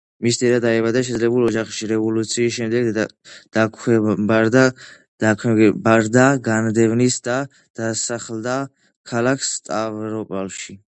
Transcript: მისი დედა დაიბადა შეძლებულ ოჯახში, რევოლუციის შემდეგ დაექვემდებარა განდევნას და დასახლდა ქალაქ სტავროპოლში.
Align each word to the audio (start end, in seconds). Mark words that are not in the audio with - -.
მისი 0.25 0.39
დედა 0.43 0.59
დაიბადა 0.61 1.01
შეძლებულ 1.09 1.43
ოჯახში, 1.49 1.89
რევოლუციის 1.91 2.55
შემდეგ 2.55 2.89
დაექვემდებარა 3.57 6.27
განდევნას 6.49 7.23
და 7.31 7.39
დასახლდა 7.85 8.61
ქალაქ 9.13 9.51
სტავროპოლში. 9.55 10.81